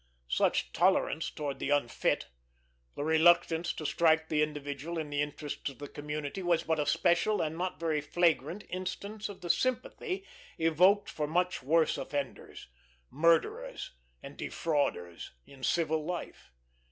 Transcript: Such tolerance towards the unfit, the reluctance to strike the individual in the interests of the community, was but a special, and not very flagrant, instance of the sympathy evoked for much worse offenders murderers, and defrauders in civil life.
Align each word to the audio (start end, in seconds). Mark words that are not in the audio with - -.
Such 0.29 0.71
tolerance 0.73 1.29
towards 1.29 1.59
the 1.59 1.69
unfit, 1.69 2.25
the 2.95 3.03
reluctance 3.03 3.71
to 3.73 3.85
strike 3.85 4.29
the 4.29 4.41
individual 4.41 4.97
in 4.97 5.11
the 5.11 5.21
interests 5.21 5.69
of 5.69 5.77
the 5.77 5.87
community, 5.87 6.41
was 6.41 6.63
but 6.63 6.79
a 6.79 6.87
special, 6.87 7.39
and 7.39 7.55
not 7.55 7.79
very 7.79 8.01
flagrant, 8.01 8.63
instance 8.67 9.29
of 9.29 9.41
the 9.41 9.49
sympathy 9.51 10.25
evoked 10.57 11.07
for 11.07 11.27
much 11.27 11.61
worse 11.61 11.99
offenders 11.99 12.65
murderers, 13.11 13.91
and 14.23 14.37
defrauders 14.37 15.33
in 15.45 15.61
civil 15.61 16.03
life. 16.03 16.51